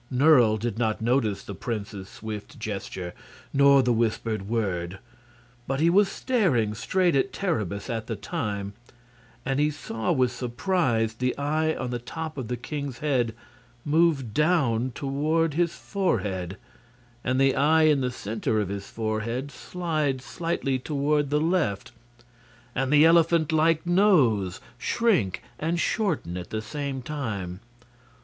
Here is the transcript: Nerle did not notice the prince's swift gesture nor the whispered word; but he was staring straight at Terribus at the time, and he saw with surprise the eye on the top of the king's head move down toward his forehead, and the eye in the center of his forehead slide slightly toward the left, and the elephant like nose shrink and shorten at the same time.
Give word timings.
Nerle 0.09 0.57
did 0.57 0.79
not 0.79 0.99
notice 0.99 1.43
the 1.43 1.53
prince's 1.53 2.09
swift 2.09 2.57
gesture 2.57 3.13
nor 3.53 3.83
the 3.83 3.93
whispered 3.93 4.49
word; 4.49 4.97
but 5.67 5.79
he 5.79 5.91
was 5.91 6.09
staring 6.09 6.73
straight 6.73 7.15
at 7.15 7.31
Terribus 7.31 7.87
at 7.87 8.07
the 8.07 8.15
time, 8.15 8.73
and 9.45 9.59
he 9.59 9.69
saw 9.69 10.11
with 10.11 10.31
surprise 10.31 11.13
the 11.13 11.37
eye 11.37 11.75
on 11.75 11.91
the 11.91 11.99
top 11.99 12.39
of 12.39 12.47
the 12.47 12.57
king's 12.57 12.97
head 12.97 13.35
move 13.85 14.33
down 14.33 14.89
toward 14.95 15.53
his 15.53 15.75
forehead, 15.75 16.57
and 17.23 17.39
the 17.39 17.55
eye 17.55 17.83
in 17.83 18.01
the 18.01 18.09
center 18.09 18.59
of 18.59 18.69
his 18.69 18.87
forehead 18.87 19.51
slide 19.51 20.19
slightly 20.19 20.79
toward 20.79 21.29
the 21.29 21.39
left, 21.39 21.91
and 22.73 22.91
the 22.91 23.05
elephant 23.05 23.51
like 23.51 23.85
nose 23.85 24.59
shrink 24.79 25.43
and 25.59 25.79
shorten 25.79 26.37
at 26.37 26.49
the 26.49 26.63
same 26.63 27.03
time. 27.03 27.59